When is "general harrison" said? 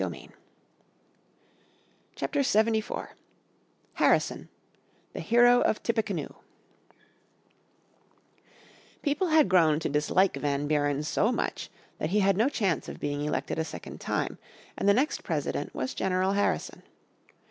15.93-16.81